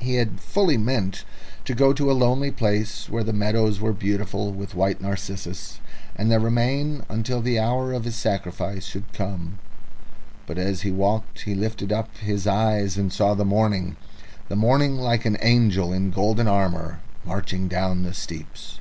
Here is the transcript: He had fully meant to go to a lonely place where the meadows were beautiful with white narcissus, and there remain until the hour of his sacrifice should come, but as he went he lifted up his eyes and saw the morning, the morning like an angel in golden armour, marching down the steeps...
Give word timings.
He 0.00 0.16
had 0.16 0.40
fully 0.40 0.76
meant 0.76 1.24
to 1.64 1.76
go 1.76 1.92
to 1.92 2.10
a 2.10 2.10
lonely 2.10 2.50
place 2.50 3.08
where 3.08 3.22
the 3.22 3.32
meadows 3.32 3.78
were 3.80 3.92
beautiful 3.92 4.50
with 4.52 4.74
white 4.74 5.00
narcissus, 5.00 5.78
and 6.16 6.28
there 6.28 6.40
remain 6.40 7.04
until 7.08 7.40
the 7.40 7.60
hour 7.60 7.92
of 7.92 8.02
his 8.02 8.16
sacrifice 8.16 8.84
should 8.84 9.12
come, 9.12 9.60
but 10.44 10.58
as 10.58 10.80
he 10.82 10.90
went 10.90 11.22
he 11.44 11.54
lifted 11.54 11.92
up 11.92 12.16
his 12.16 12.48
eyes 12.48 12.98
and 12.98 13.12
saw 13.12 13.34
the 13.34 13.44
morning, 13.44 13.94
the 14.48 14.56
morning 14.56 14.96
like 14.96 15.24
an 15.24 15.38
angel 15.40 15.92
in 15.92 16.10
golden 16.10 16.48
armour, 16.48 16.98
marching 17.24 17.68
down 17.68 18.02
the 18.02 18.12
steeps... 18.12 18.80